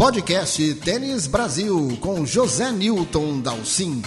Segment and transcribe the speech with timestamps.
[0.00, 4.00] podcast Tênis Brasil com José Newton Dalcin.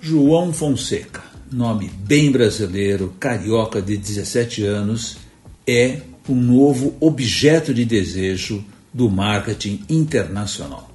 [0.00, 5.18] João Fonseca, nome bem brasileiro, carioca de 17 anos,
[5.64, 10.90] é um novo objeto de desejo do marketing internacional.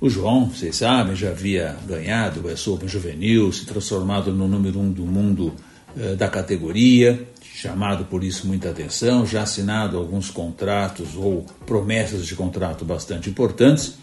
[0.00, 4.80] O João, vocês sabem, já havia ganhado o US Open Juvenil, se transformado no número
[4.80, 5.52] um do mundo
[5.96, 7.26] eh, da categoria,
[7.60, 13.94] chamado por isso muita atenção, já assinado alguns contratos ou promessas de contrato bastante importantes,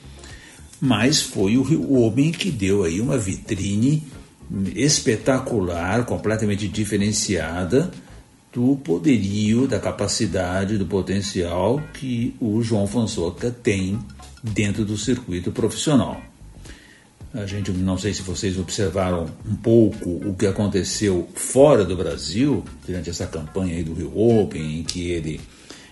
[0.81, 4.03] mas foi o, homem que deu aí uma vitrine
[4.75, 7.89] espetacular, completamente diferenciada
[8.51, 13.97] do poderio, da capacidade, do potencial que o João Fonseca tem
[14.43, 16.21] dentro do circuito profissional.
[17.35, 22.63] A gente não sei se vocês observaram um pouco o que aconteceu fora do Brasil
[22.87, 25.41] durante essa campanha aí do Rio Open, em que ele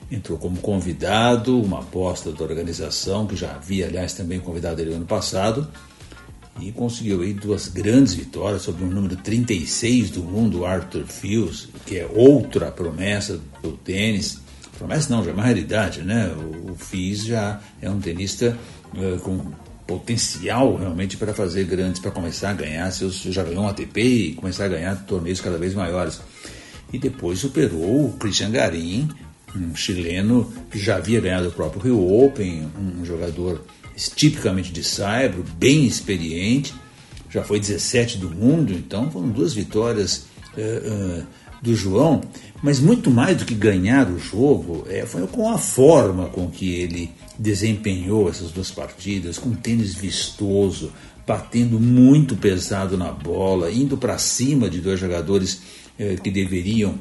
[0.09, 5.05] entrou como convidado, uma aposta da organização que já havia, aliás, também convidado ele ano
[5.05, 5.67] passado,
[6.61, 11.97] e conseguiu aí duas grandes vitórias sobre o número 36 do mundo, Arthur Fields, que
[11.97, 14.39] é outra promessa do tênis.
[14.77, 16.33] Promessa não, já é uma realidade, né?
[16.69, 18.57] O, Fields já é um tenista
[18.93, 19.51] uh, com
[19.85, 24.33] potencial realmente para fazer grandes, para começar a ganhar seus, já ganhou um ATP e
[24.33, 26.21] começar a ganhar torneios cada vez maiores.
[26.91, 29.09] E depois superou o Christian Garim,
[29.55, 33.63] um chileno que já havia ganhado o próprio Rio Open, um jogador
[34.15, 36.73] tipicamente de saibro, bem experiente,
[37.29, 40.25] já foi 17 do mundo, então foram duas vitórias
[40.55, 41.25] uh, uh,
[41.61, 42.21] do João,
[42.61, 46.75] mas muito mais do que ganhar o jogo, é, foi com a forma com que
[46.75, 50.91] ele desempenhou essas duas partidas, com tênis vistoso,
[51.25, 55.61] batendo muito pesado na bola, indo para cima de dois jogadores
[55.99, 56.95] uh, que deveriam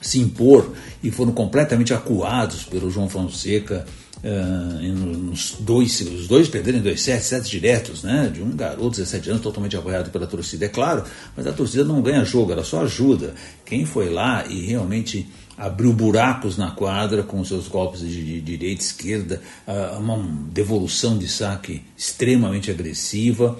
[0.00, 3.86] se impor e foram completamente acuados pelo João Fonseca
[4.26, 8.30] nos dois, os dois perderam em dois sets, sets diretos, né?
[8.32, 11.04] De um garoto, 17 anos, totalmente apoiado pela torcida, é claro,
[11.36, 13.34] mas a torcida não ganha jogo, ela só ajuda.
[13.64, 15.26] Quem foi lá e realmente
[15.56, 20.18] abriu buracos na quadra com seus golpes de, de direita, esquerda, uh, uma
[20.50, 23.58] devolução de saque extremamente agressiva,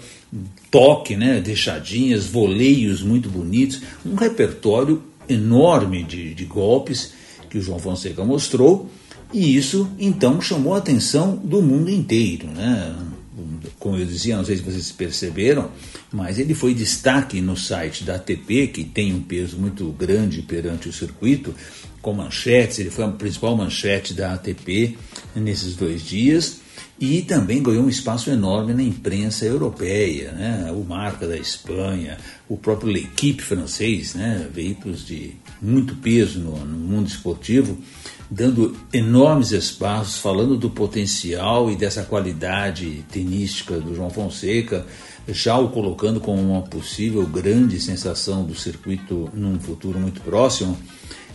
[0.70, 7.12] toque, né, deixadinhas, voleios muito bonitos, um repertório enorme de, de golpes
[7.48, 8.90] que o João Fonseca mostrou
[9.32, 12.46] e isso, então, chamou a atenção do mundo inteiro.
[12.48, 12.96] Né?
[13.78, 15.70] Como eu dizia, não sei se vocês perceberam,
[16.12, 20.88] mas ele foi destaque no site da ATP, que tem um peso muito grande perante
[20.88, 21.54] o circuito,
[22.00, 24.96] com manchetes, ele foi a principal manchete da ATP
[25.34, 26.60] nesses dois dias
[26.98, 30.72] e também ganhou um espaço enorme na imprensa europeia, né?
[30.72, 32.16] o Marca da Espanha,
[32.48, 34.48] o próprio L'Equipe francês, né?
[34.52, 37.76] veículos de muito peso no, no mundo esportivo,
[38.30, 44.84] dando enormes espaços, falando do potencial e dessa qualidade tenística do João Fonseca,
[45.28, 50.76] já o colocando como uma possível grande sensação do circuito num futuro muito próximo.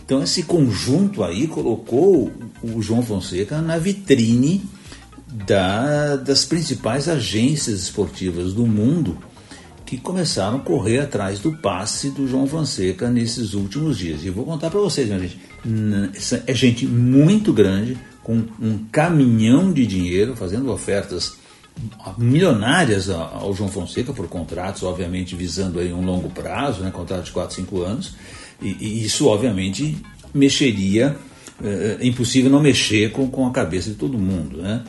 [0.04, 2.30] Então, esse conjunto aí colocou
[2.62, 4.62] o João Fonseca na vitrine
[5.26, 9.16] da, das principais agências esportivas do mundo
[9.92, 14.24] que começaram a correr atrás do passe do João Fonseca nesses últimos dias.
[14.24, 15.38] E vou contar para vocês, minha gente,
[16.46, 21.34] é gente muito grande, com um caminhão de dinheiro, fazendo ofertas
[22.16, 27.32] milionárias ao João Fonseca por contratos, obviamente visando aí um longo prazo, né, contrato de
[27.32, 28.14] 4, 5 anos,
[28.62, 29.98] e, e isso obviamente
[30.32, 31.18] mexeria,
[31.62, 34.84] é, é impossível não mexer com, com a cabeça de todo mundo, né?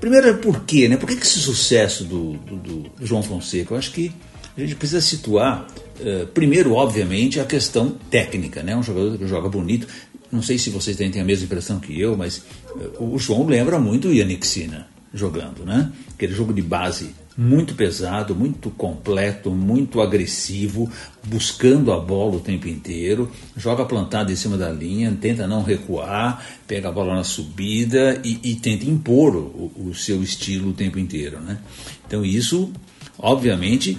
[0.00, 0.88] Primeiro, por quê?
[0.88, 0.96] Né?
[0.96, 3.74] Por que, esse sucesso do, do, do, João Fonseca?
[3.74, 4.12] Eu acho que
[4.56, 5.66] a gente precisa situar,
[6.00, 8.62] uh, primeiro, obviamente, a questão técnica.
[8.62, 8.76] Né?
[8.76, 9.86] Um jogador que joga bonito.
[10.32, 12.42] Não sei se vocês têm a mesma impressão que eu, mas
[12.74, 15.64] uh, o João lembra muito o Yannick Sinner jogando.
[15.64, 15.92] Né?
[16.14, 20.90] Aquele jogo de base muito pesado, muito completo, muito agressivo,
[21.24, 26.44] buscando a bola o tempo inteiro, joga plantado em cima da linha, tenta não recuar,
[26.66, 30.98] pega a bola na subida e, e tenta impor o, o, seu estilo o tempo
[30.98, 31.40] inteiro.
[31.40, 31.58] Né?
[32.06, 32.72] Então isso,
[33.18, 33.98] obviamente,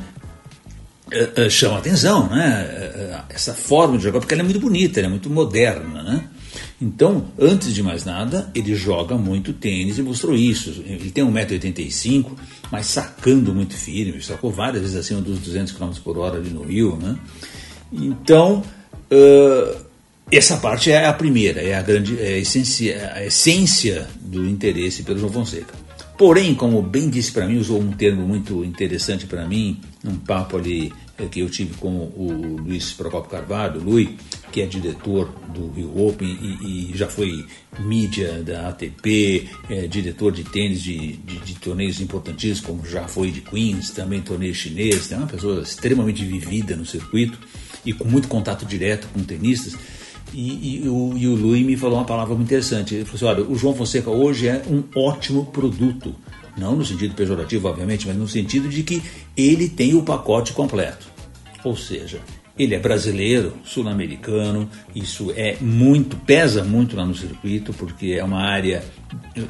[1.11, 3.23] é, é, chama atenção, né?
[3.29, 6.03] essa forma de jogar, porque ela é muito bonita, ela é muito moderna.
[6.03, 6.29] Né?
[6.81, 10.83] Então, antes de mais nada, ele joga muito tênis e mostrou isso.
[10.85, 12.31] Ele tem 1,85m,
[12.69, 16.63] mas sacando muito firme, sacou várias vezes acima dos 200 km por hora ali no
[16.63, 16.97] Rio.
[16.97, 17.17] Né?
[17.93, 18.61] Então,
[19.09, 19.85] uh,
[20.31, 25.03] essa parte é a primeira, é a, grande, é a, essência, a essência do interesse
[25.03, 25.73] pelo João Fonseca.
[26.17, 30.57] Porém, como bem disse para mim, usou um termo muito interessante para mim, num papo
[30.57, 34.17] ali eh, que eu tive com o Luiz Procopio Carvalho, Lui,
[34.55, 37.45] que é diretor do Rio Open e, e já foi
[37.77, 43.31] mídia da ATP, é, diretor de tênis de, de, de, torneios importantíssimos, como já foi
[43.31, 47.37] de Queens, também torneio chinês, é uma pessoa extremamente vivida no circuito
[47.85, 49.75] e com muito contato direto com tenistas.
[50.33, 52.95] E, e, o, e o Luiz me falou uma palavra muito interessante.
[52.95, 56.15] Ele falou assim: olha, o João Fonseca hoje é um ótimo produto.
[56.57, 59.03] Não no sentido pejorativo, obviamente, mas no sentido de que
[59.35, 61.07] ele tem o pacote completo.
[61.61, 62.21] Ou seja,
[62.57, 68.41] ele é brasileiro, sul-americano, isso é muito, pesa muito lá no circuito, porque é uma
[68.41, 68.83] área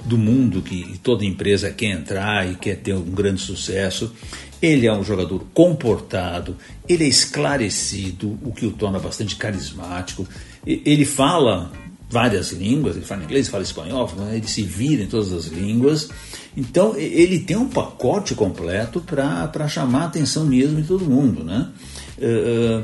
[0.06, 4.12] do mundo que toda empresa quer entrar e quer ter um grande sucesso.
[4.60, 6.58] Ele é um jogador comportado,
[6.90, 10.28] ele é esclarecido, o que o torna bastante carismático.
[10.66, 11.72] Ele fala
[12.10, 16.10] várias línguas, ele fala inglês, fala espanhol, ele se vira em todas as línguas.
[16.58, 21.70] Então ele tem um pacote completo para chamar a atenção mesmo de todo mundo, né?
[22.18, 22.84] Uh,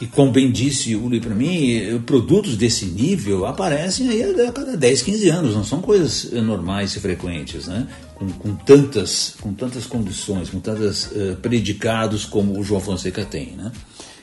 [0.00, 4.76] e como bem disse o Uli para mim, produtos desse nível aparecem aí a cada
[4.76, 7.86] 10, 15 anos, não são coisas normais e frequentes, né?
[8.14, 13.52] com, com tantas, com tantas condições, com tantos uh, predicados como o João Fonseca tem.
[13.52, 13.70] Né?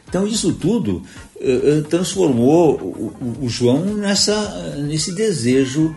[0.07, 1.03] Então isso tudo
[1.37, 5.95] uh, transformou o, o, João nessa, nesse desejo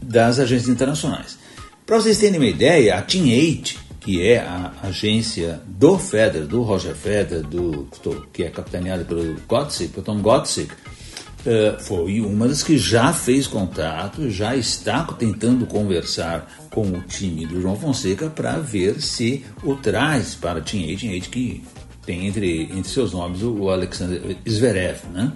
[0.00, 1.38] das agências internacionais.
[1.86, 6.60] Para vocês terem uma ideia, a Team 8 que é a agência do Federer, do
[6.60, 7.88] Roger Federer, do,
[8.32, 13.46] que é capitaneada pelo Gottsick, pelo Tom Gottsick, uh, foi uma das que já fez
[13.46, 19.74] contato, já está tentando conversar com o time do João Fonseca para ver se o
[19.74, 21.64] traz para a Team 8, Team 8 que
[22.04, 25.32] tem entre, entre seus nomes o Alexander Zverev, né?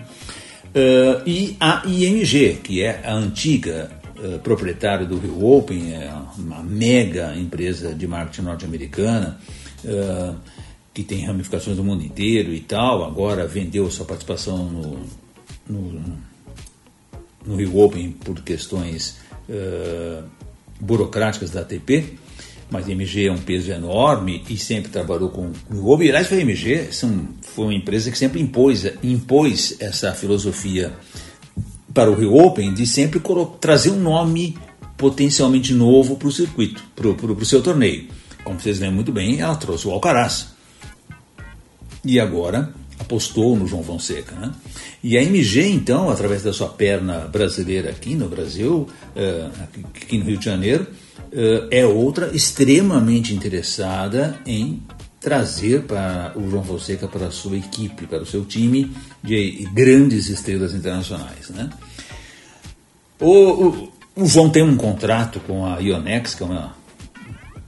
[0.69, 6.61] Uh, e a IMG, que é a antiga eh, proprietário do Rio Open, é uma
[6.61, 9.39] mega empresa de marketing norte-americana,
[9.85, 10.35] uh,
[10.93, 15.01] que tem ramificações do mundo inteiro e tal, agora vendeu sua participação no,
[15.69, 16.03] no,
[17.47, 19.19] no Rio Open por questões
[19.49, 20.25] uh,
[20.81, 22.19] burocráticas da ATP,
[22.69, 26.09] mas a MG é um peso enorme e sempre trabalhou com o Rio Open.
[26.09, 30.93] Aliás, a MG são, foi uma empresa que sempre impôs, impôs essa filosofia
[31.99, 33.21] para o Rio Open de sempre
[33.61, 34.57] trazer um nome
[34.97, 38.07] potencialmente novo para o circuito, para o seu torneio.
[38.45, 40.51] Como vocês lembram muito bem, ela trouxe o Alcaraz.
[42.05, 44.33] E agora apostou no João Fonseca.
[44.37, 44.53] Né?
[45.03, 49.63] E a MG, então, através da sua perna brasileira aqui no Brasil, uh,
[49.97, 50.87] aqui no Rio de Janeiro,
[51.33, 54.81] uh, é outra extremamente interessada em
[55.19, 58.89] trazer para o João Fonseca para a sua equipe, para o seu time
[59.21, 61.49] de grandes estrelas internacionais.
[61.51, 61.69] Né?
[63.21, 66.75] O, o, o, João tem um contrato com a Ionex, que é uma,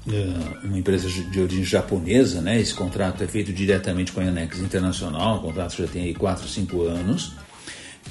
[0.08, 2.60] é, uma empresa de origem japonesa, né?
[2.60, 6.48] esse contrato é feito diretamente com a Ionex Internacional, o contrato já tem aí 4,
[6.48, 7.32] 5 anos,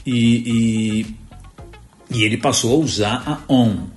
[0.06, 1.06] e,
[2.12, 3.88] e, e ele passou a usar a ON.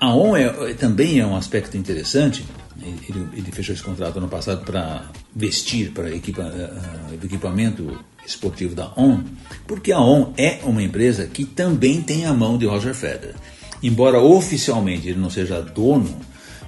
[0.00, 2.44] A ON é, também é um aspecto interessante,
[2.82, 8.92] ele, ele fechou esse contrato ano passado para vestir para equipa, uh, equipamento esportivo da
[8.96, 9.22] ON,
[9.66, 13.34] porque a ON é uma empresa que também tem a mão de Roger Federer.
[13.82, 16.20] Embora oficialmente ele não seja dono,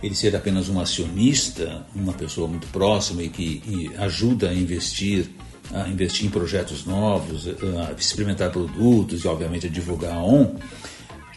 [0.02, 5.28] ele seja apenas um acionista, uma pessoa muito próxima e que e ajuda a investir,
[5.72, 7.46] a investir em projetos novos,
[7.88, 10.54] a experimentar produtos e obviamente a divulgar a ON,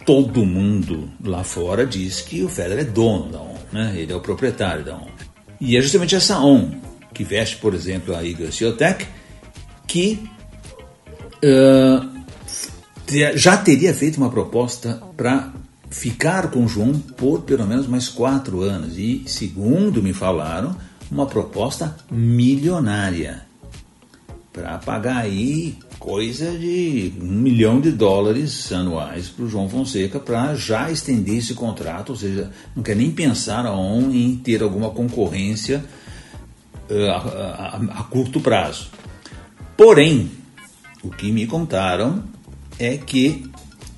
[0.05, 3.93] todo mundo lá fora diz que o Federer é dono da ON, né?
[3.95, 5.07] ele é o proprietário da ON.
[5.59, 6.71] E é justamente essa ON
[7.13, 9.05] que veste, por exemplo, a Igor Swiatek,
[9.87, 10.27] que
[11.43, 12.09] uh,
[13.35, 15.53] já teria feito uma proposta para
[15.89, 18.97] ficar com João por pelo menos mais quatro anos.
[18.97, 20.75] E, segundo me falaram,
[21.11, 23.43] uma proposta milionária
[24.51, 30.53] para pagar aí coisa de um milhão de dólares anuais para o João Fonseca para
[30.53, 35.81] já estender esse contrato, ou seja, não quer nem pensar on em ter alguma concorrência
[36.89, 38.89] uh, a, a, a curto prazo.
[39.77, 40.29] Porém,
[41.01, 42.25] o que me contaram
[42.77, 43.49] é que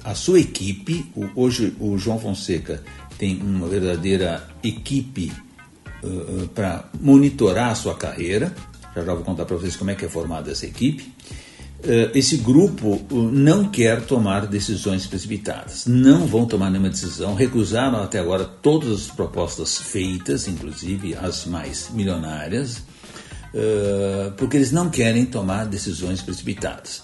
[0.04, 2.84] a sua equipe, hoje o João Fonseca
[3.18, 5.34] tem uma verdadeira equipe
[6.04, 8.54] uh, uh, para monitorar a sua carreira.
[8.96, 11.16] Já já vou contar para vocês como é que é formada essa equipe.
[11.84, 18.18] Uh, esse grupo não quer tomar decisões precipitadas, não vão tomar nenhuma decisão, recusaram até
[18.20, 22.82] agora todas as propostas feitas, inclusive as mais milionárias,
[24.38, 27.04] porque eles não querem tomar decisões precipitadas.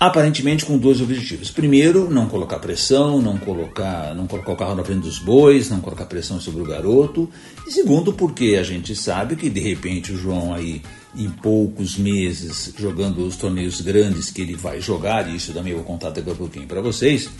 [0.00, 1.50] aparentemente com dois objetivos.
[1.50, 5.80] Primeiro, não colocar pressão, não colocar, não colocar o carro na frente dos bois, não
[5.80, 7.28] colocar pressão sobre o garoto.
[7.66, 10.82] E segundo, porque a gente sabe que de repente o João aí
[11.16, 15.78] em poucos meses jogando os torneios grandes que ele vai jogar, e isso também eu
[15.78, 17.30] vou contar daqui a pouquinho para vocês,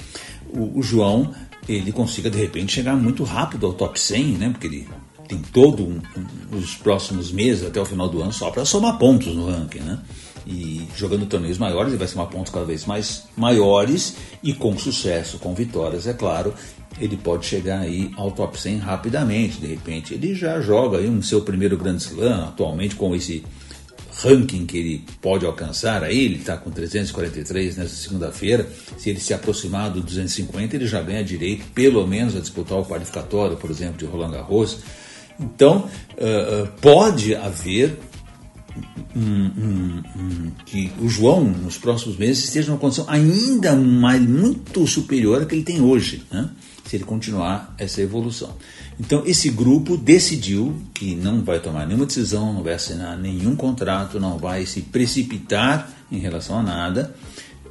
[0.50, 1.32] o, o, João
[1.68, 4.50] ele consiga de repente chegar muito rápido ao top 100, né?
[4.50, 4.88] Porque ele
[5.28, 8.98] tem todo um, um, os próximos meses até o final do ano só para somar
[8.98, 9.98] pontos no ranking, né?
[10.46, 15.38] E jogando torneios maiores, ele vai somar pontos cada vez mais maiores e com sucesso,
[15.38, 16.54] com vitórias, é claro,
[16.98, 19.60] ele pode chegar aí ao top 100 rapidamente.
[19.60, 23.44] De repente, ele já joga aí um seu primeiro Grand Slam, atualmente com esse
[24.22, 28.68] ranking que ele pode alcançar aí, ele está com 343 nessa segunda-feira.
[28.96, 32.84] Se ele se aproximar do 250, ele já ganha direito, pelo menos, a disputar o
[32.84, 34.78] qualificatório, por exemplo, de Roland Garros.
[35.38, 37.98] Então, uh, pode haver
[40.66, 45.54] que o João, nos próximos meses, esteja numa condição ainda mais, muito superior à que
[45.54, 46.50] ele tem hoje, né?
[46.84, 48.54] se ele continuar essa evolução.
[49.00, 54.18] Então, esse grupo decidiu que não vai tomar nenhuma decisão, não vai assinar nenhum contrato,
[54.18, 57.14] não vai se precipitar em relação a nada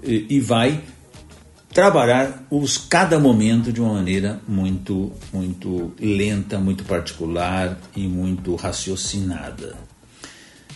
[0.03, 0.81] e, vai
[1.74, 9.75] trabalhar os cada momento de uma maneira muito muito lenta, muito particular e muito raciocinada.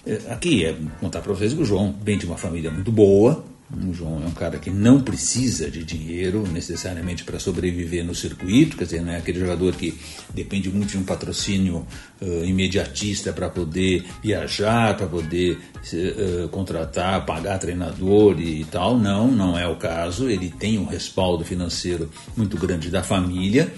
[0.06, 3.44] É, aqui é contar para vocês que o João vem de uma família muito boa.
[3.88, 8.76] O João é um cara que não precisa de dinheiro necessariamente para sobreviver no circuito,
[8.76, 9.98] quer dizer, não é aquele jogador que
[10.34, 11.88] depende muito de um patrocínio
[12.22, 18.98] uh, imediatista para poder viajar, para poder uh, contratar, pagar treinador e tal.
[19.00, 20.30] Não, não é o caso.
[20.30, 23.72] Ele tem um respaldo financeiro muito grande da família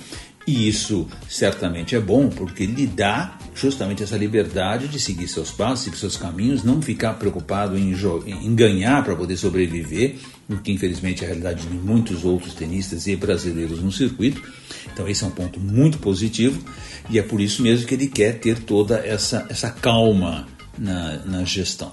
[0.45, 5.85] e isso certamente é bom porque lhe dá justamente essa liberdade de seguir seus passos,
[5.85, 10.17] seguir seus caminhos, não ficar preocupado em, em ganhar para poder sobreviver,
[10.49, 14.41] o que infelizmente é a realidade de muitos outros tenistas e brasileiros no circuito.
[14.91, 16.61] Então esse é um ponto muito positivo
[17.09, 20.47] e é por isso mesmo que ele quer ter toda essa, essa calma
[20.77, 21.91] na, na gestão.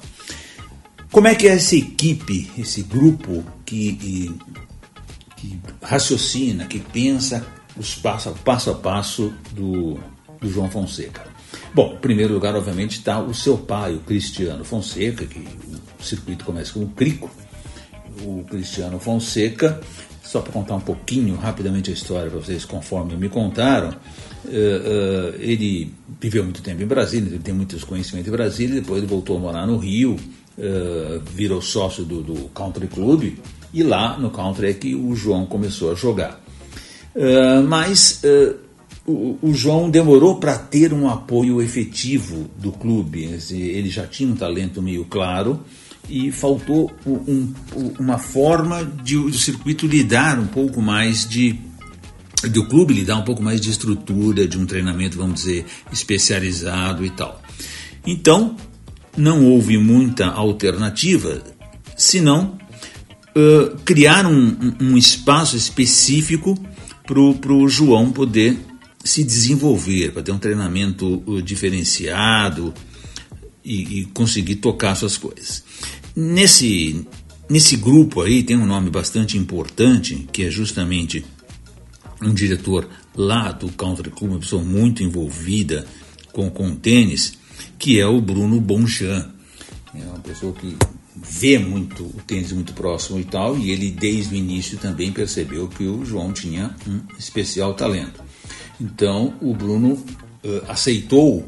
[1.12, 3.94] Como é que é essa equipe, esse grupo que,
[5.36, 7.44] que raciocina, que pensa
[7.80, 9.98] os passo, passo a passo do,
[10.38, 11.22] do João Fonseca?
[11.74, 15.38] Bom, em primeiro lugar, obviamente, está o seu pai, o Cristiano Fonseca, que
[15.98, 17.30] o circuito começa com o Crico.
[18.22, 19.80] O Cristiano Fonseca,
[20.22, 23.92] só para contar um pouquinho rapidamente a história para vocês, conforme me contaram, uh,
[24.44, 29.06] uh, ele viveu muito tempo em Brasília, ele tem muitos conhecimentos em Brasília, depois ele
[29.06, 30.16] voltou a morar no Rio,
[30.58, 33.38] uh, virou sócio do, do Country Club,
[33.72, 36.40] e lá no Country é que o João começou a jogar.
[37.14, 38.56] Uh, mas uh,
[39.04, 43.24] o, o, João demorou para ter um apoio efetivo do clube.
[43.50, 45.60] Ele já tinha um talento meio claro
[46.08, 47.52] e faltou um,
[47.98, 51.58] uma forma de o circuito lidar um pouco mais de
[52.48, 57.04] do clube lhe dar um pouco mais de estrutura, de um treinamento, vamos dizer, especializado
[57.04, 57.40] e tal.
[58.06, 58.56] Então,
[59.14, 61.42] não houve muita alternativa,
[61.96, 62.58] senão
[63.36, 66.58] uh, criar um, um espaço específico
[67.04, 68.58] para o João poder
[69.02, 72.72] se desenvolver, para ter um treinamento uh, diferenciado
[73.64, 75.64] e, e, conseguir tocar suas coisas.
[76.14, 77.06] Nesse,
[77.48, 81.24] nesse grupo aí tem um nome bastante importante, que é justamente
[82.22, 85.86] um diretor lá do Country Club, uma pessoa muito envolvida
[86.32, 87.34] com, com tênis,
[87.78, 89.30] que é o Bruno Bonjean.
[89.94, 90.76] É uma pessoa que
[91.14, 95.68] vê muito o tênis muito próximo e tal, e ele desde o início também percebeu
[95.68, 98.22] que o João tinha um especial talento.
[98.80, 101.44] Então o Bruno uh, aceitou,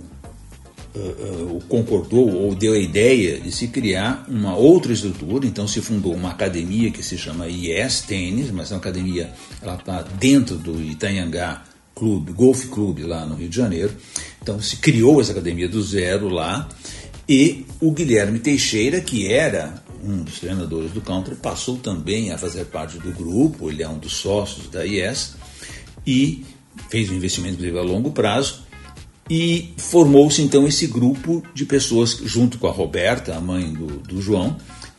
[0.95, 5.47] uh, uh, concordou ou deu a ideia de se criar uma outra estrutura.
[5.47, 9.76] Então se fundou uma academia que se chama IES Tênis, mas é uma academia ela
[9.76, 11.62] está dentro do Itanhangá
[11.95, 13.95] Clube, Golf Clube lá no Rio de Janeiro.
[14.42, 16.69] Então se criou essa academia do zero lá
[17.33, 22.67] e o Guilherme Teixeira, que era um dos treinadores do country, passou também a fazer
[22.67, 25.37] parte do grupo, ele é um dos sócios da IES,
[26.07, 26.45] e
[26.91, 28.65] fez um investimento a longo prazo,
[29.31, 34.21] e formou-se então esse grupo de pessoas, junto com a Roberta, a mãe do, do
[34.21, 34.59] João,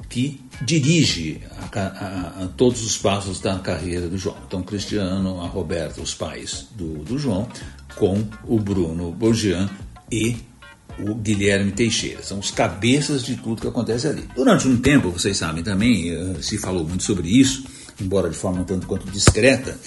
[0.09, 1.39] que dirige
[1.71, 4.37] a, a, a, todos os passos da carreira do João.
[4.47, 7.47] Então, Cristiano, a Roberta, os pais do, do João,
[7.95, 9.69] com o Bruno Bogian
[10.11, 10.37] e
[10.99, 12.21] o Guilherme Teixeira.
[12.23, 14.27] São os cabeças de tudo que acontece ali.
[14.35, 17.65] Durante um tempo, vocês sabem também, eh, se falou muito sobre isso,
[17.99, 19.77] embora de forma tanto quanto discreta,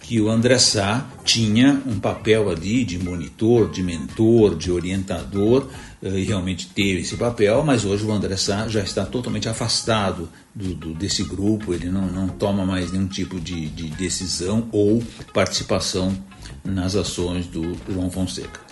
[0.00, 5.68] que o André Sá tinha um papel ali de monitor, de mentor, de orientador,
[6.02, 10.28] eh, e realmente teve esse papel, mas hoje o André Sá já está totalmente afastado
[10.52, 15.00] do, do, desse grupo, ele não, não toma mais nenhum tipo de, de decisão ou
[15.32, 16.12] participação
[16.64, 18.69] nas ações do João Fonseca.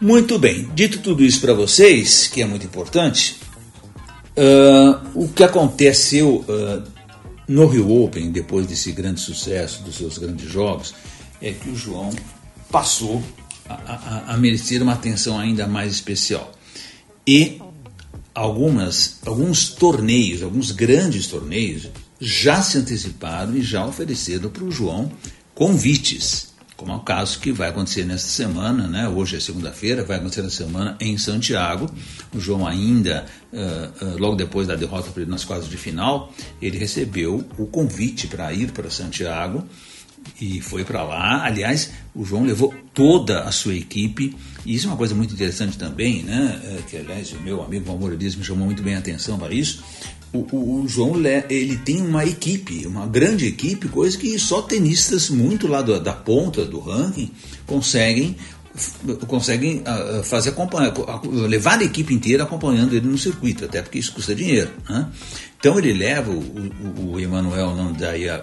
[0.00, 3.40] Muito bem, dito tudo isso para vocês, que é muito importante,
[4.36, 6.88] uh, o que aconteceu uh,
[7.48, 10.94] no Rio Open, depois desse grande sucesso dos seus grandes jogos,
[11.42, 12.10] é que o João
[12.70, 13.20] passou
[13.68, 16.52] a, a, a merecer uma atenção ainda mais especial.
[17.26, 17.60] E
[18.32, 21.88] algumas, alguns torneios, alguns grandes torneios,
[22.20, 25.10] já se anteciparam e já ofereceram para o João
[25.56, 29.08] convites, como é o caso que vai acontecer nesta semana, né?
[29.08, 31.90] hoje é segunda-feira, vai acontecer na semana em Santiago.
[32.32, 36.32] O João ainda, uh, uh, logo depois da derrota para ele nas quartas de final,
[36.62, 39.66] ele recebeu o convite para ir para Santiago
[40.40, 41.44] e foi para lá.
[41.44, 45.76] Aliás, o João levou toda a sua equipe, e isso é uma coisa muito interessante
[45.76, 46.60] também, né?
[46.64, 49.52] É, que aliás o meu amigo Valmor Elias me chamou muito bem a atenção para
[49.52, 49.82] isso.
[50.32, 51.14] O, o, o, João
[51.48, 56.12] ele tem uma equipe, uma grande equipe, coisa que só tenistas muito lá da, da
[56.12, 57.30] ponta do ranking
[57.66, 58.36] conseguem
[59.26, 60.92] conseguem uh, fazer acompanhar,
[61.24, 64.70] levar a equipe inteira acompanhando ele no circuito, até porque isso custa dinheiro.
[64.88, 65.08] Né?
[65.58, 67.74] Então ele leva o, o, o Emanuel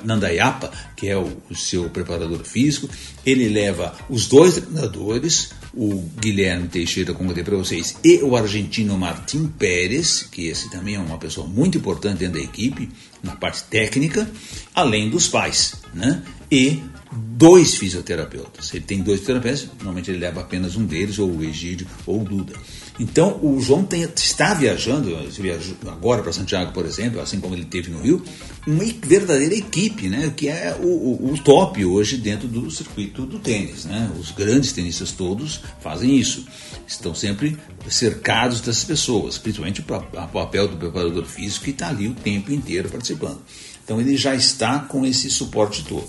[0.04, 2.90] Nandayapa, que é o, o, seu preparador físico,
[3.26, 8.36] ele leva os dois treinadores, o Guilherme Teixeira, como eu dei para vocês, e o
[8.36, 12.90] argentino Martim Pérez, que esse também é uma pessoa muito importante dentro da equipe,
[13.24, 14.30] na parte técnica,
[14.74, 16.22] além dos pais, né?
[16.52, 18.74] E dois fisioterapeutas.
[18.74, 22.26] Ele tem dois fisioterapeutas, normalmente ele leva apenas um deles, ou o Egídio ou o
[22.26, 22.54] Duda.
[23.00, 25.18] Então, o João tem, está viajando,
[25.88, 28.24] agora para Santiago, por exemplo, assim como ele teve no Rio,
[28.66, 33.38] uma verdadeira equipe, né, que é o, o, o top hoje dentro do circuito do
[33.40, 33.86] tênis.
[33.86, 34.10] Né?
[34.18, 36.46] Os grandes tenistas todos fazem isso.
[36.88, 37.58] Estão sempre
[37.90, 42.90] cercados dessas pessoas, principalmente o papel do preparador físico que está ali o tempo inteiro
[42.90, 43.42] participando.
[43.84, 46.08] Então ele já está com esse suporte todo.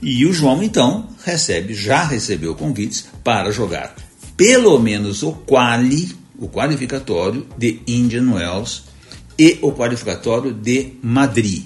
[0.00, 3.94] E o João, então, recebe, já recebeu convites para jogar
[4.38, 8.84] pelo menos o quali, o qualificatório de Indian Wells
[9.36, 11.64] e o qualificatório de Madrid.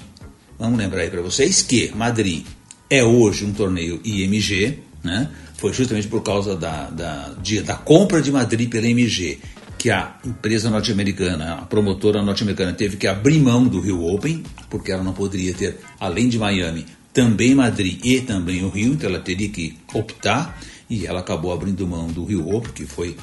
[0.59, 2.47] Vamos lembrar aí para vocês que Madrid
[2.88, 5.29] é hoje um torneio IMG, né?
[5.59, 9.38] Foi justamente por causa da, da, de, da compra de Madrid pela IMG
[9.77, 14.92] que a empresa norte-americana, a promotora norte-americana, teve que abrir mão do Rio Open, porque
[14.92, 19.18] ela não poderia ter, além de Miami, também Madrid e também o Rio, então ela
[19.18, 20.59] teria que optar
[20.92, 23.16] e ela acabou abrindo mão do Rio Open, que foi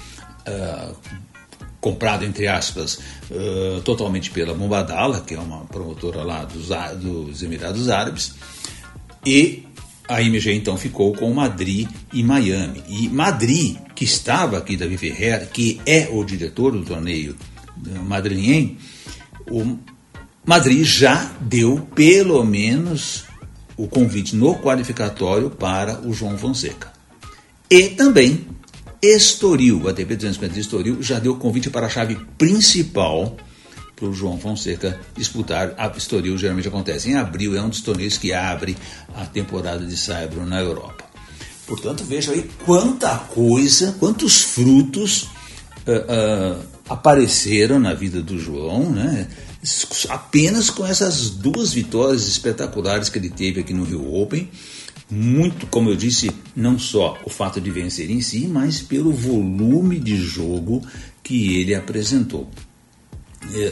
[0.47, 0.95] uh,
[1.79, 7.87] comprado, entre aspas, uh, totalmente pela Mubadala, que é uma promotora lá dos, dos Emirados
[7.87, 8.33] Árabes,
[9.23, 9.67] e
[10.07, 12.83] a IMG então ficou com Madrid e Miami.
[12.87, 17.35] E Madrid, que estava aqui, Davi Ferreira, que é o diretor do torneio
[18.07, 18.75] madrilenho,
[19.47, 19.77] o
[20.43, 23.25] Madrid já deu pelo menos
[23.77, 26.98] o convite no qualificatório para o João Fonseca.
[27.69, 28.47] E também
[29.01, 33.37] Estoril, a ATP 250 de Estoril, já deu convite para a chave principal
[33.95, 35.73] para o João Fonseca disputar.
[35.77, 38.75] A Estoril geralmente acontece em abril, é um dos torneios que abre
[39.13, 41.05] a temporada de Saibro na Europa.
[41.67, 49.27] Portanto, veja aí quanta coisa, quantos frutos uh, uh, apareceram na vida do João, né?
[50.09, 54.49] apenas com essas duas vitórias espetaculares que ele teve aqui no Rio Open.
[55.09, 59.99] Muito, como eu disse, não só o fato de vencer em si, mas pelo volume
[59.99, 60.85] de jogo
[61.23, 62.49] que ele apresentou.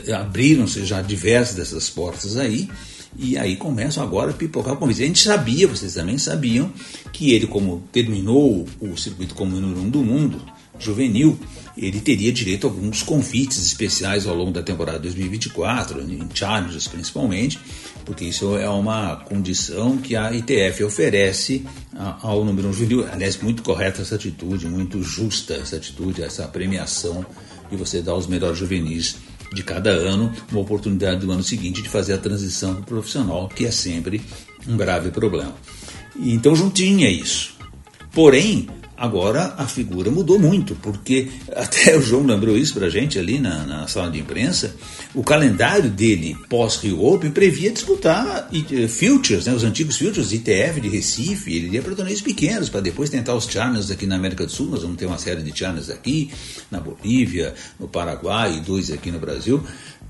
[0.08, 2.67] É, abriram-se já diversas dessas portas aí,
[3.15, 5.04] e aí começam agora a pipocar o convite.
[5.04, 6.71] A gente sabia, vocês também sabiam,
[7.12, 10.41] que ele, como terminou o circuito como número um do mundo,
[10.80, 11.38] juvenil,
[11.78, 17.60] ele teria direito a alguns convites especiais ao longo da temporada 2024, em Challengers principalmente,
[18.08, 21.65] porque isso é uma condição que a ITF oferece
[22.22, 23.06] ao número 1 juvenil.
[23.12, 27.26] Aliás, muito correta essa atitude, muito justa essa atitude, essa premiação
[27.70, 29.17] de você dar os melhores juvenis
[29.54, 33.72] de cada ano, uma oportunidade do ano seguinte de fazer a transição profissional, que é
[33.72, 34.22] sempre
[34.65, 35.54] um grave problema.
[36.17, 37.58] Então, juntinho é isso.
[38.13, 43.19] Porém, Agora a figura mudou muito, porque até o João lembrou isso para a gente
[43.19, 44.75] ali na, na, sala de imprensa.
[45.13, 50.89] O calendário dele pós-Rio Open previa disputar uh, Futures, né, os antigos Futures, ITF de
[50.89, 51.55] Recife.
[51.55, 54.67] Ele ia para torneios pequenos para depois tentar os Challengers aqui na América do Sul.
[54.67, 56.31] Nós vamos ter uma série de Challengers aqui,
[56.71, 59.63] na Bolívia, no Paraguai e dois aqui no Brasil.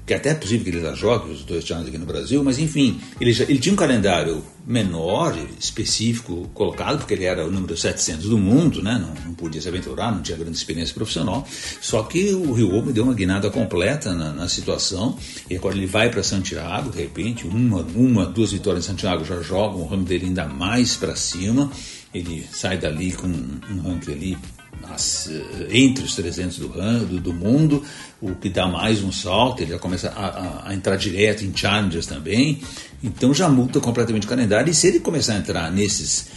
[0.08, 2.58] Que até é possível que ele já jogue os dois anos aqui no Brasil, mas
[2.58, 7.76] enfim, ele, já, ele tinha um calendário menor, específico, colocado, porque ele era o número
[7.76, 8.98] 700 do mundo, né?
[8.98, 11.46] não, não podia se aventurar, não tinha grande experiência profissional,
[11.82, 15.86] só que o Rio Open deu uma guinada completa na, na situação, e agora ele
[15.86, 20.06] vai para Santiago, de repente, uma, uma, duas vitórias em Santiago já jogam o ranking
[20.06, 21.70] dele ainda mais para cima,
[22.14, 24.38] ele sai dali com um ranking ali
[25.30, 27.84] eh, entre os 300 do, do, do, mundo,
[28.22, 31.56] o que dá mais um salto, ele já começa a, a, a, entrar direto em
[31.56, 32.62] challengers também,
[33.04, 36.30] então já muda completamente o calendário, e se ele começar a entrar nesses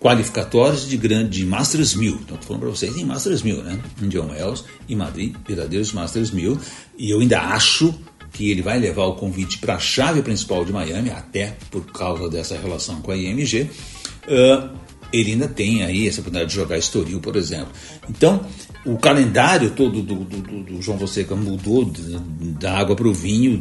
[0.00, 3.80] qualificatórios de grande de Masters 1000, então estou falando para vocês em Masters 1000, né,
[4.02, 6.58] em John Wells, em Madrid, verdadeiros Masters 1000,
[6.98, 7.94] e eu ainda acho
[8.34, 12.28] que ele vai levar o convite para a chave principal de Miami, até por causa
[12.28, 13.62] dessa relação com a IMG,
[14.26, 14.76] uh,
[15.14, 17.68] ele ainda tem aí essa oportunidade de jogar Estoril, por exemplo.
[18.08, 18.44] Então,
[18.84, 21.90] o calendário todo do, do, do, do João Fonseca mudou
[22.60, 23.56] da água para o vinho,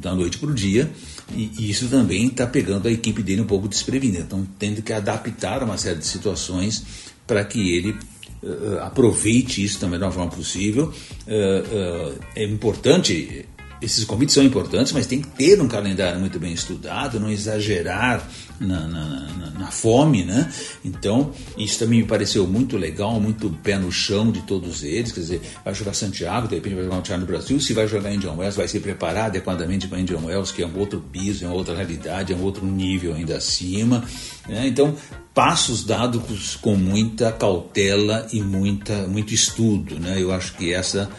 [0.00, 0.90] da noite para o dia,
[1.34, 4.20] e, e isso também está pegando a equipe dele um pouco desprevenida.
[4.20, 6.84] Então, tendo que adaptar uma série de situações
[7.26, 7.96] para que ele
[8.42, 10.92] uh, aproveite isso da melhor forma possível.
[11.26, 13.46] Uh, uh, é importante
[13.82, 18.26] esses convites são importantes, mas tem que ter um calendário muito bem estudado, não exagerar
[18.60, 20.50] na, na, na, na, fome, né?
[20.84, 25.10] Então, isso também me pareceu muito legal, muito pé no chão de todos eles.
[25.10, 27.60] Quer dizer, vai jogar Santiago, de repente vai jogar Santiago no Brasil.
[27.60, 30.78] Se vai jogar Indian Wells, vai se preparar adequadamente para Indian Wells, que é um
[30.78, 34.04] outro piso, é uma outra realidade, é um outro nível ainda acima.
[34.48, 34.68] Né?
[34.68, 34.96] Então,
[35.34, 40.20] passos dados com muita cautela e muita, muito estudo, né?
[40.20, 41.10] Eu acho que essa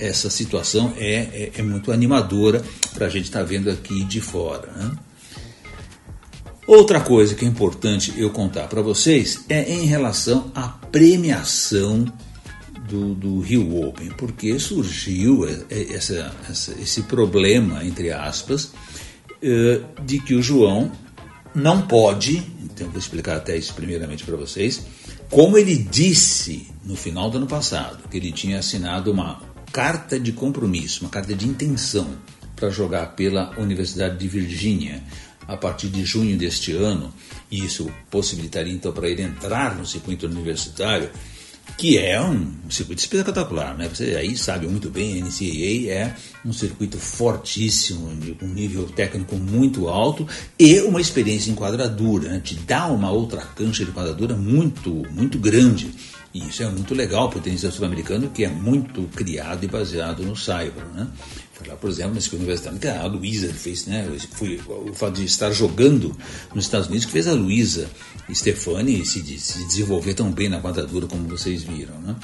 [0.00, 2.62] essa situação é, é, é muito animadora
[2.94, 4.70] para a gente estar tá vendo aqui de fora.
[4.72, 4.90] Né?
[6.66, 12.04] Outra coisa que é importante eu contar para vocês é em relação à premiação
[12.88, 18.72] do, do Rio Open, porque surgiu essa, essa, esse problema, entre aspas,
[19.42, 20.90] eh, de que o João
[21.54, 24.82] não pode, então vou explicar até isso primeiramente para vocês,
[25.30, 30.32] como ele disse no final do ano passado, que ele tinha assinado uma carta de
[30.32, 32.16] compromisso, uma carta de intenção
[32.56, 35.02] para jogar pela Universidade de Virgínia
[35.46, 37.12] a partir de junho deste ano,
[37.50, 41.10] e isso possibilitaria então para ele entrar no circuito universitário,
[41.76, 43.88] que é um circuito espetacular, né?
[43.88, 49.36] Você aí sabe muito bem, a NCAA é um circuito fortíssimo, de um nível técnico
[49.36, 50.26] muito alto
[50.58, 52.40] e uma experiência em quadradura, né?
[52.40, 55.90] te dá uma outra cancha de quadradura muito, muito grande.
[56.38, 60.22] E isso é muito legal para o tenista sul-americano, que é muito criado e baseado
[60.22, 60.86] no saibro.
[60.94, 61.08] Né?
[61.66, 64.08] Lá, por exemplo, nesse universitário, que a Luísa fez, né?
[64.30, 66.16] Foi o fato de estar jogando
[66.54, 67.90] nos Estados Unidos que fez a Luísa
[68.32, 72.00] Stefani se, se desenvolver tão bem na quadradura como vocês viram.
[72.00, 72.14] Né?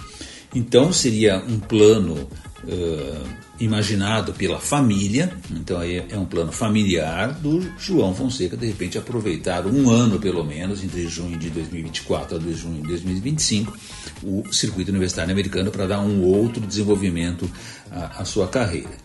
[0.55, 2.29] Então seria um plano
[2.65, 8.99] uh, imaginado pela família, então aí é um plano familiar do João Fonseca, de repente
[8.99, 13.77] aproveitar um ano pelo menos, entre junho de 2024 a junho de 2025,
[14.23, 17.51] o circuito universitário americano para dar um outro desenvolvimento
[17.91, 18.97] à, à sua carreira.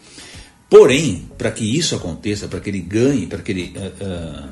[0.70, 4.50] Porém, para que isso aconteça, para que ele ganhe, para que ele uh, uh,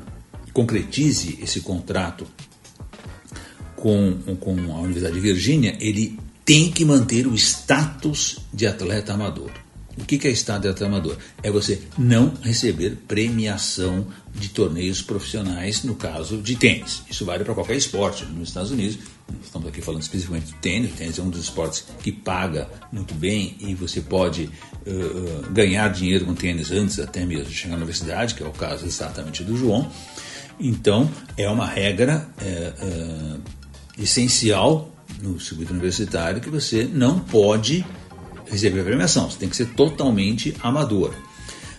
[0.52, 2.26] concretize esse contrato
[3.76, 9.52] com, com a Universidade de Virgínia, ele tem que manter o status de atleta amador.
[9.98, 11.16] O que é status de atleta amador?
[11.42, 17.02] É você não receber premiação de torneios profissionais, no caso de tênis.
[17.10, 18.24] Isso vale para qualquer esporte.
[18.24, 18.98] Nos Estados Unidos,
[19.42, 20.92] estamos aqui falando especificamente do tênis.
[20.92, 25.88] O tênis é um dos esportes que paga muito bem e você pode uh, ganhar
[25.88, 29.42] dinheiro com tênis antes até mesmo de chegar na universidade, que é o caso exatamente
[29.42, 29.90] do João.
[30.60, 37.84] Então, é uma regra é, é, essencial no circuito universitário que você não pode
[38.50, 41.12] receber a premiação, você tem que ser totalmente amador.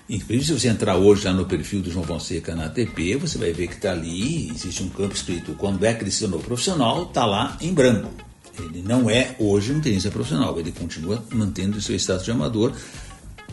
[0.10, 3.54] Inclusive, se você entrar hoje lá no perfil do João Fonseca na ATP, você vai
[3.54, 7.04] ver que está ali, existe um campo escrito quando é que ele se tornou profissional,
[7.04, 8.10] está lá em branco.
[8.58, 12.74] Ele não é hoje um tenista profissional, ele continua mantendo seu status de amador,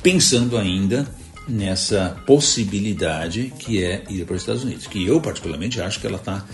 [0.02, 1.06] pensando ainda
[1.46, 6.16] nessa possibilidade que é ir para os Estados Unidos, que eu particularmente acho que ela
[6.16, 6.44] está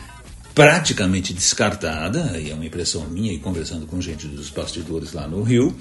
[0.55, 5.43] praticamente descartada, e é uma impressão minha e conversando com gente dos bastidores lá no
[5.43, 5.75] Rio,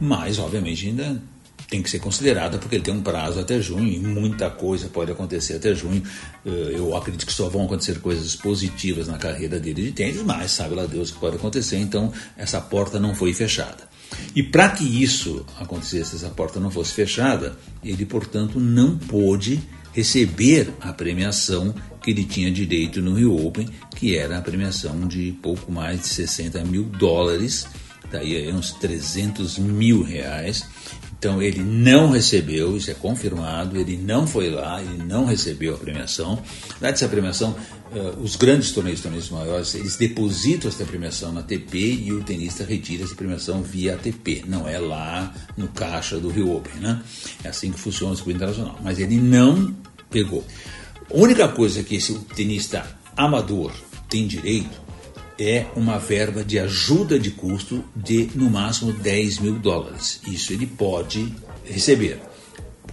[0.00, 1.20] mas obviamente ainda
[1.68, 5.12] tem que ser considerada porque ele tem um prazo até junho e muita coisa pode
[5.12, 6.02] acontecer até junho.
[6.44, 10.50] Eh, eu acredito que só vão acontecer coisas positivas na carreira dele de tênis, mas
[10.50, 13.86] sabe lá Deus o que pode acontecer, então essa porta não foi fechada.
[14.34, 19.60] E para que isso acontecesse, essa porta não fosse fechada, ele, portanto, não pôde
[19.92, 25.32] receber a premiação que ele tinha direito no Rio Open, que era a premiação de
[25.42, 27.66] pouco mais de 60 mil dólares,
[28.10, 30.64] daí aí uns 300 mil reais.
[31.18, 35.78] Então ele não recebeu, isso é confirmado, ele não foi lá, ele não recebeu a
[35.78, 36.40] premiação.
[36.80, 37.56] Na essa premiação,
[37.92, 42.64] uh, os grandes torneios, torneios maiores, eles depositam essa premiação na ATP e o tenista
[42.64, 47.02] retira essa premiação via ATP, não é lá no caixa do Rio Open, né?
[47.44, 48.78] É assim que funciona o circuito internacional.
[48.82, 49.74] Mas ele não
[50.10, 50.44] pegou.
[51.10, 53.72] A única coisa que esse tenista amador
[54.08, 54.88] tem direito
[55.38, 60.20] é uma verba de ajuda de custo de no máximo 10 mil dólares.
[60.26, 61.32] Isso ele pode
[61.64, 62.20] receber,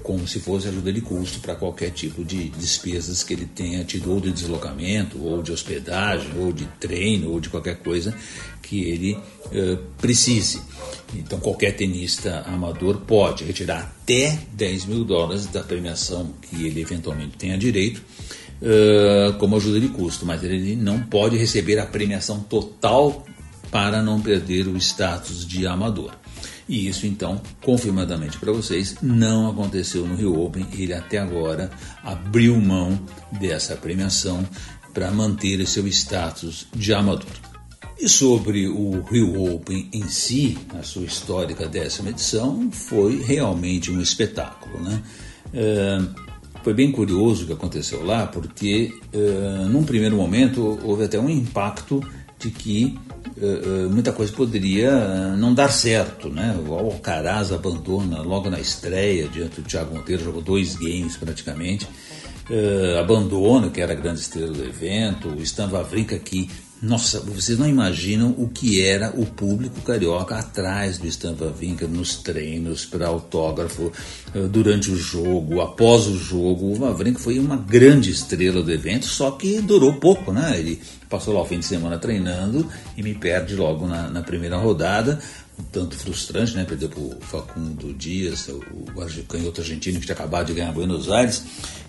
[0.06, 4.12] como se fosse ajuda de custo para qualquer tipo de despesas que ele tenha tido,
[4.12, 8.16] ou de deslocamento, ou de hospedagem, ou de treino, ou de qualquer coisa
[8.62, 10.62] que ele uh, precise.
[11.16, 17.36] Então, qualquer tenista amador pode retirar até 10 mil dólares da premiação que ele eventualmente
[17.38, 18.04] tenha direito
[18.62, 23.26] uh, como ajuda de custo, mas ele não pode receber a premiação total
[23.72, 26.12] para não perder o status de amador.
[26.68, 30.66] E isso, então, confirmadamente para vocês, não aconteceu no Rio Open.
[30.74, 31.70] Ele até agora
[32.04, 33.00] abriu mão
[33.40, 34.48] dessa premiação
[34.94, 37.30] para manter seu status de amador.
[38.00, 44.02] E sobre o Rio Open em si, a sua histórica décima edição, foi realmente um
[44.02, 44.82] espetáculo.
[44.82, 45.02] Né?
[45.54, 46.26] Uh,
[46.64, 51.30] foi bem curioso o que aconteceu lá, porque uh, num primeiro momento houve até um
[51.30, 52.02] impacto
[52.40, 52.98] de que
[53.90, 56.58] muita coisa poderia não dar certo, né?
[56.68, 61.88] O Alcaraz abandona logo na estreia diante do Thiago Monteiro, jogou dois games praticamente.
[62.50, 66.48] Uh, abandona, que era a grande estrela do evento, o Stan Wawrinka que
[66.82, 72.18] nossa, vocês não imaginam o que era o público carioca atrás do Stampa Vinca nos
[72.18, 73.92] treinos para autógrafo,
[74.34, 76.72] eh, durante o jogo, após o jogo.
[76.72, 80.60] O Vavrinca foi uma grande estrela do evento, só que durou pouco, né?
[80.60, 84.58] Ele passou lá o fim de semana treinando e me perde logo na, na primeira
[84.58, 85.20] rodada
[85.60, 86.66] um tanto frustrante, né?
[86.66, 88.62] Perdeu para o Facundo Dias, o,
[89.28, 91.44] canhoto argentino que tinha acabado de ganhar Buenos Aires.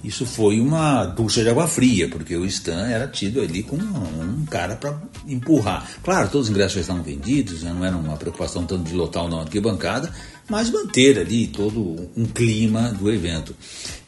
[0.04, 4.44] Isso foi uma ducha de água fria, porque o Stan era tido ali como um,
[4.46, 5.88] cara para empurrar.
[6.02, 9.24] Claro, todos os ingressos já estavam vendidos, já não era uma preocupação tanto de lotar
[9.24, 10.12] ou não arquibancada,
[10.48, 13.54] mas manter ali todo um clima do evento.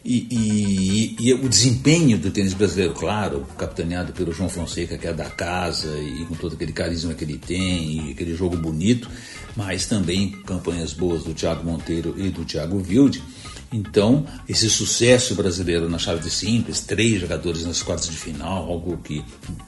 [0.04, 5.12] E, e, e, o desempenho do tênis brasileiro, claro, capitaneado pelo João Fonseca, que é
[5.12, 9.10] da casa, e com todo aquele carisma que ele tem, e aquele jogo bonito,
[9.54, 13.22] mas também campanhas boas do Thiago Monteiro e do Thiago Wilde.
[13.70, 18.96] Então, esse sucesso brasileiro na chave de simples, três jogadores nas quartas de final, algo
[18.98, 19.22] que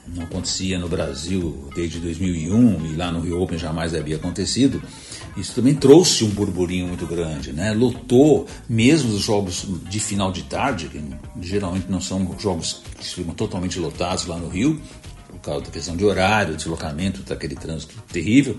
[0.07, 4.81] não acontecia no Brasil desde 2001 e lá no Rio Open jamais havia acontecido,
[5.37, 7.73] isso também trouxe um burburinho muito grande, né?
[7.73, 11.01] Lotou mesmo os jogos de final de tarde, que
[11.41, 14.81] geralmente não são jogos que ficam totalmente lotados lá no Rio,
[15.29, 18.57] por causa da questão de horário, deslocamento, daquele trânsito terrível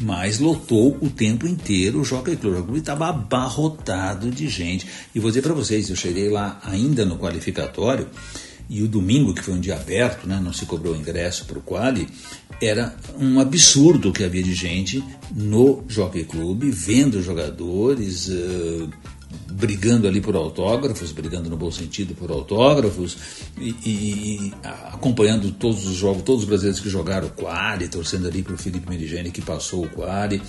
[0.00, 2.52] mas lotou o tempo inteiro o Jockey Club.
[2.52, 4.86] O Jockey Club estava abarrotado de gente.
[5.14, 8.08] E vou dizer para vocês, eu cheguei lá ainda no qualificatório,
[8.68, 11.62] e o domingo, que foi um dia aberto, né, não se cobrou ingresso para o
[11.62, 12.06] quali,
[12.60, 15.02] era um absurdo que havia de gente
[15.34, 18.88] no Jockey Club, vendo jogadores, uh,
[19.52, 23.16] brigando ali por autógrafos, brigando no bom sentido por autógrafos,
[23.58, 24.54] e, e, e
[24.92, 28.58] acompanhando todos os jogos, todos os brasileiros que jogaram o quali, torcendo ali para o
[28.58, 30.42] Felipe Merigene que passou o quali.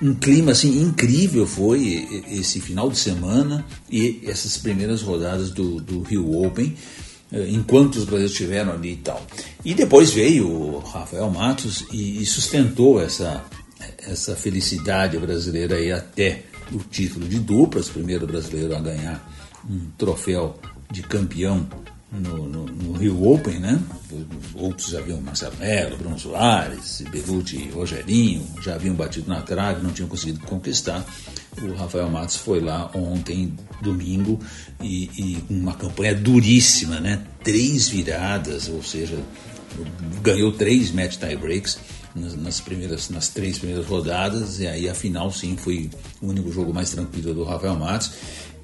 [0.00, 6.02] Um clima assim incrível foi esse final de semana e essas primeiras rodadas do, do
[6.02, 6.74] Rio Open
[7.32, 9.24] enquanto os brasileiros estiveram ali e tal.
[9.64, 13.42] E depois veio o Rafael Matos e, sustentou essa,
[13.98, 19.32] essa felicidade brasileira aí até o título de duplas, primeiro brasileiro a ganhar
[19.68, 20.58] um troféu
[20.90, 21.66] de campeão
[22.12, 23.80] no, no, no, Rio Open, né?
[24.54, 25.54] Outros haviam Marcelo
[25.98, 31.04] Bruno Soares, Belucci Rogerinho, já haviam batido na trave, não tinham conseguido conquistar.
[31.60, 34.38] O Rafael Matos foi lá ontem, domingo,
[34.80, 37.22] e, e uma campanha duríssima, né?
[37.42, 39.18] Três viradas, ou seja,
[40.22, 41.78] ganhou três match tie breaks
[42.14, 46.52] nas, nas, primeiras, nas três primeiras rodadas, e aí a final sim foi o único
[46.52, 48.12] jogo mais tranquilo do Rafael Matos,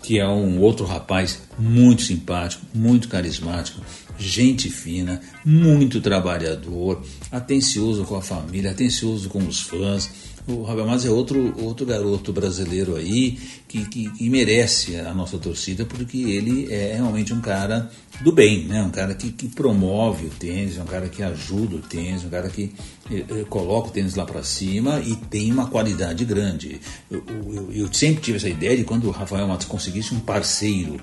[0.03, 3.81] que é um outro rapaz muito simpático, muito carismático,
[4.19, 10.11] gente fina, muito trabalhador, atencioso com a família, atencioso com os fãs
[10.49, 15.85] o Rabamaz é outro, outro garoto brasileiro aí que, que, que, merece a nossa torcida
[15.85, 17.91] porque ele é realmente um cara
[18.23, 18.83] do bem, né?
[18.83, 22.49] um cara que, que promove o tênis, um cara que ajuda o tênis, um cara
[22.49, 22.73] que
[23.11, 26.81] eh, eh coloca o tênis lá para cima e tem uma qualidade grande.
[27.11, 30.99] Eu, eu, eu, sempre tive essa ideia de quando o Rafael Matos conseguisse um parceiro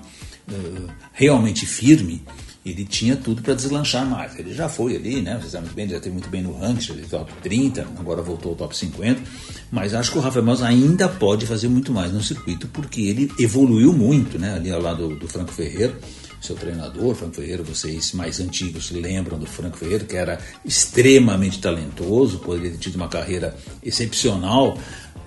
[0.50, 2.20] eh, realmente firme,
[2.66, 4.36] ele tinha tudo para deslanchar mais.
[4.36, 5.38] Ele já foi ali, né?
[5.40, 8.50] Você sabe muito bem, já teve muito bem no ranking, ele top 30, agora voltou
[8.50, 9.22] ao top 50.
[9.70, 13.32] Mas acho que o Rafael Mas ainda pode fazer muito mais no circuito, porque ele
[13.38, 14.54] evoluiu muito, né?
[14.54, 15.96] Ali ao lado do Franco Ferreira
[16.40, 22.38] seu treinador, Franco Ferreira, vocês mais antigos lembram do Franco Ferreira, que era extremamente talentoso,
[22.38, 24.78] poderia ter tido uma carreira excepcional,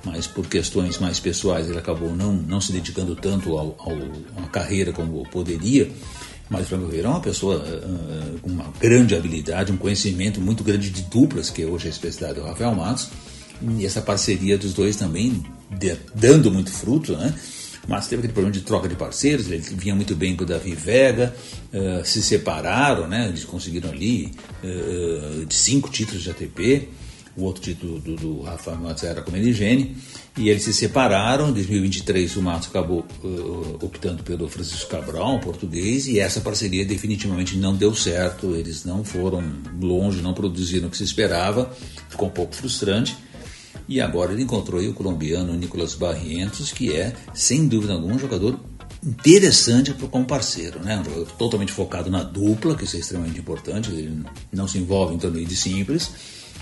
[0.04, 3.98] mas por questões mais pessoais ele acabou não, não se dedicando tanto ao, ao,
[4.44, 5.92] à carreira como poderia.
[6.50, 10.90] Mas o Ferreira é uma pessoa uh, com uma grande habilidade, um conhecimento muito grande
[10.90, 13.10] de duplas, que hoje é a especialidade do Rafael Matos,
[13.78, 17.36] e essa parceria dos dois também de, dando muito fruto, né?
[17.88, 20.76] mas teve aquele problema de troca de parceiros, ele vinha muito bem com o Davi
[20.76, 21.36] Vega,
[21.74, 23.28] uh, se separaram, né?
[23.28, 24.32] Eles conseguiram ali
[24.64, 26.88] uh, cinco títulos de ATP,
[27.40, 29.96] o outro título do, do Rafa Matos era com Meligene,
[30.38, 31.50] e eles se separaram.
[31.50, 36.86] Em 2023 o Matos acabou uh, optando pelo Francisco Cabral, um português, e essa parceria
[36.86, 38.56] definitivamente não deu certo.
[38.56, 39.44] Eles não foram
[39.82, 41.72] longe, não produziram o que se esperava,
[42.10, 43.18] ficou um pouco frustrante.
[43.88, 48.60] E agora ele encontrou o colombiano Nicolas Barrientos, que é, sem dúvida alguma, um jogador
[49.04, 51.00] interessante como parceiro, né?
[51.00, 55.16] Um jogador totalmente focado na dupla, que isso é extremamente importante, ele não se envolve
[55.16, 56.12] em torneio de simples.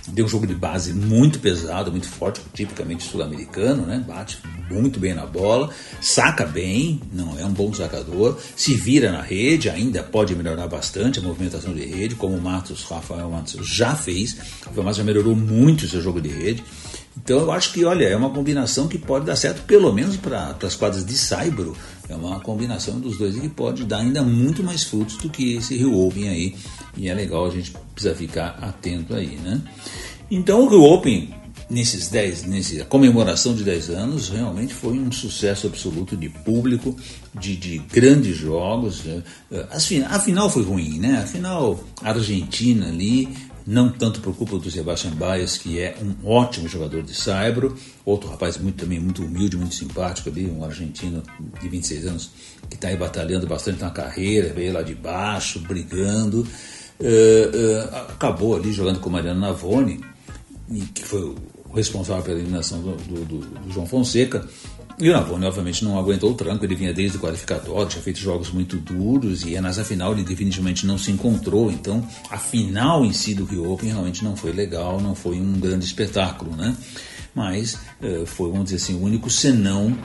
[0.07, 4.03] Deu um jogo de base muito pesado, muito forte, tipicamente sul-americano, né?
[4.07, 4.39] Bate
[4.69, 5.69] muito bem na bola,
[6.01, 11.19] saca bem, não é um bom sacador, se vira na rede, ainda pode melhorar bastante
[11.19, 14.33] a movimentação de rede, como o Matos, Rafael Matos já fez.
[14.33, 16.63] O Rafael Matos já melhorou muito o seu jogo de rede.
[17.23, 20.55] Então eu acho que, olha, é uma combinação que pode dar certo, pelo menos para
[20.61, 21.75] as quadras de Saibro.
[22.07, 25.55] É uma combinação dos dois e que pode dar ainda muito mais frutos do que
[25.55, 26.55] esse Rio Open aí.
[26.95, 29.61] E é legal, a gente precisa ficar atento aí, né?
[30.29, 31.33] Então o Rio Open,
[31.69, 36.95] nesses 10, nessa comemoração de 10 anos, realmente foi um sucesso absoluto de público,
[37.37, 39.03] de, de grandes jogos.
[39.03, 39.23] Né?
[40.09, 41.19] A final foi ruim, né?
[41.23, 43.27] Afinal, a Argentina ali
[43.67, 47.75] não tanto por culpa do Sebastian Baez, que é um ótimo jogador de saibro,
[48.05, 51.21] outro rapaz muito também muito humilde, muito simpático ali, um argentino
[51.61, 52.31] de 26 anos
[52.69, 56.47] que está aí batalhando bastante na carreira, veio lá de baixo, brigando,
[56.99, 59.99] uh, uh, acabou ali jogando com o Mariano Navone,
[60.93, 61.35] que foi o
[61.75, 64.47] responsável pela eliminação do, do, do João Fonseca,
[64.99, 68.17] e o Navone, obviamente, não aguentou o tranco, ele vinha desde o qualificatório, tinha feito
[68.19, 71.71] jogos muito duros e nessa final ele definitivamente não se encontrou.
[71.71, 75.53] Então, a final em si do Rio Open realmente não foi legal, não foi um
[75.59, 76.75] grande espetáculo, né?
[77.35, 79.95] Mas eh, foi, vamos dizer assim, o único senão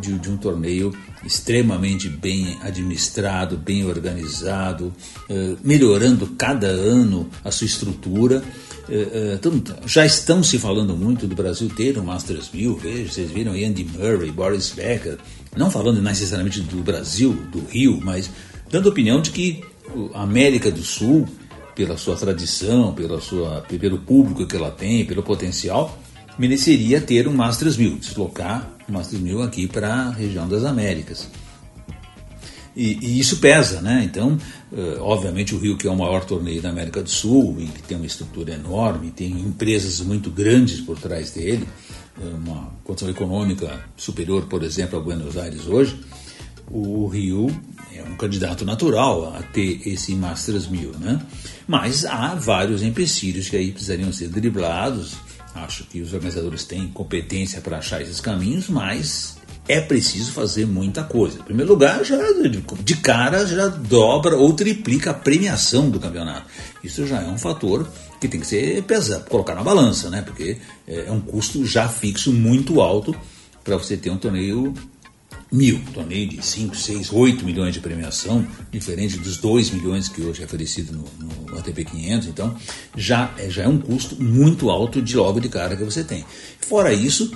[0.00, 4.94] de, de, um torneio extremamente bem administrado, bem organizado,
[5.28, 8.40] eh, melhorando cada ano a sua estrutura
[8.88, 13.52] Uh, já estão se falando muito do Brasil ter um Masters 1000, veja, vocês viram
[13.52, 15.18] Andy Murray, Boris Becker,
[15.56, 18.28] não falando necessariamente do Brasil, do Rio, mas
[18.70, 19.62] dando opinião de que
[20.14, 21.28] a América do Sul,
[21.74, 25.98] pela sua tradição, pela sua, pelo público que ela tem, pelo potencial,
[26.38, 31.28] mereceria ter um Masters 1000, deslocar o Masters 1000 aqui para a região das Américas.
[32.74, 34.02] E, e, isso pesa, né?
[34.04, 34.38] Então,
[34.72, 37.82] uh, obviamente, o Rio, que é o maior torneio da América do Sul e que
[37.82, 41.66] tem uma estrutura enorme, tem empresas muito grandes por trás dele,
[42.44, 45.98] uma condição econômica superior, por exemplo, a Buenos Aires hoje,
[46.70, 47.48] o Rio
[47.94, 51.20] é um candidato natural a ter esse Masters 1000, né?
[51.66, 55.14] Mas há vários empecilhos que aí precisariam ser driblados.
[55.54, 59.36] Acho que os organizadores têm competência para achar esses caminhos, mas
[59.68, 61.38] é preciso fazer muita coisa.
[61.38, 62.16] Em primeiro lugar, já
[62.82, 66.46] de cara já dobra ou triplica a premiação do campeonato.
[66.82, 67.88] Isso já é um fator
[68.20, 70.22] que tem que ser pesado, colocar na balança, né?
[70.22, 73.14] Porque é, é um custo já fixo muito alto
[73.62, 74.74] para você ter um torneio
[75.50, 80.40] mil, torneio de 5, 6, 8 milhões de premiação, diferente dos 2 milhões que hoje
[80.40, 81.04] é oferecido no,
[81.46, 82.56] no ATP 500, então
[82.96, 86.24] já é, já é um custo muito alto de logo de cara que você tem.
[86.58, 87.30] Fora isso,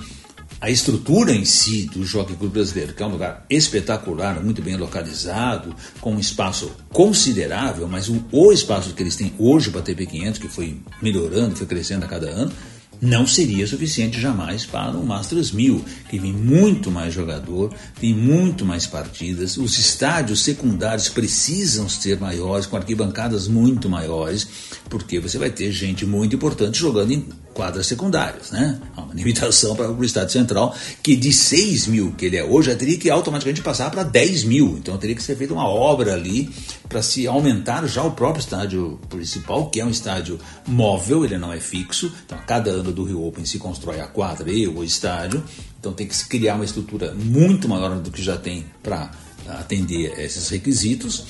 [0.59, 4.75] a estrutura em si do Jockey Clube Brasileiro, que é um lugar espetacular, muito bem
[4.75, 9.83] localizado, com um espaço considerável, mas o, o espaço que eles têm hoje para a
[9.83, 12.51] TP500, que foi melhorando, foi crescendo a cada ano,
[12.99, 18.65] não seria suficiente jamais para o Masters 1000, que vem muito mais jogador, tem muito
[18.65, 24.47] mais partidas, os estádios secundários precisam ser maiores, com arquibancadas muito maiores,
[24.89, 28.79] porque você vai ter gente muito importante jogando em quadras secundárias, né?
[28.95, 32.75] Uma limitação para o estádio central, que de 6 mil que ele é hoje, já
[32.75, 34.77] teria que automaticamente passar para 10 mil.
[34.77, 36.53] Então teria que ser feita uma obra ali
[36.87, 41.51] para se aumentar já o próprio estádio principal, que é um estádio móvel, ele não
[41.51, 42.13] é fixo.
[42.27, 45.43] Então, a cada ano do Rio Open se constrói a quadra e o estádio.
[45.79, 49.09] Então tem que se criar uma estrutura muito maior do que já tem para
[49.47, 51.25] atender esses requisitos.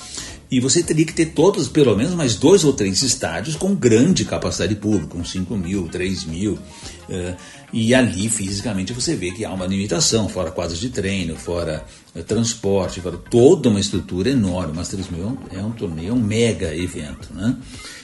[0.50, 4.24] E você teria que ter todos, pelo menos mais dois ou três estádios com grande
[4.24, 6.54] capacidade pública, com 5 mil, 3 mil.
[6.54, 7.36] Uh,
[7.70, 11.84] e ali, fisicamente, você vê que há uma limitação, fora quadros de treino, fora
[12.14, 14.72] uh, transporte, fora toda uma estrutura enorme.
[14.74, 17.28] Mas 3 mil é um torneio, é um mega evento.
[17.34, 17.54] Né?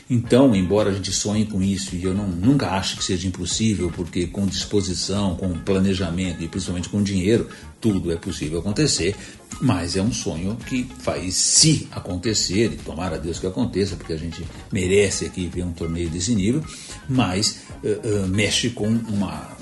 [0.09, 3.91] Então, embora a gente sonhe com isso, e eu não, nunca acho que seja impossível,
[3.91, 7.49] porque com disposição, com planejamento e principalmente com dinheiro,
[7.81, 9.17] tudo é possível acontecer,
[9.61, 14.13] mas é um sonho que faz se acontecer, e tomara a Deus que aconteça, porque
[14.13, 16.63] a gente merece aqui ver um torneio desse nível,
[17.09, 19.55] mas uh, uh, mexe com uma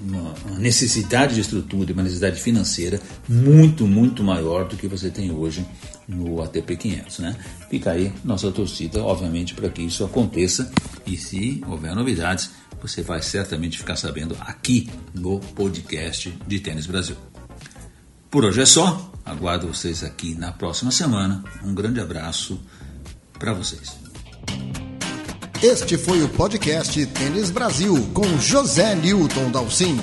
[0.00, 5.30] uma necessidade de estrutura e uma necessidade financeira muito, muito maior do que você tem
[5.30, 5.66] hoje
[6.06, 7.18] no ATP 500.
[7.18, 7.36] Né?
[7.68, 10.70] Fica aí nossa torcida, obviamente, para que isso aconteça
[11.06, 17.16] e se houver novidades, você vai certamente ficar sabendo aqui no podcast de Tênis Brasil.
[18.30, 21.44] Por hoje é só, aguardo vocês aqui na próxima semana.
[21.62, 22.60] Um grande abraço
[23.38, 23.96] para vocês.
[25.62, 29.98] Este foi o podcast Tênis Brasil com José Newton Dalcin.